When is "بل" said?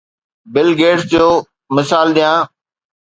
0.53-0.69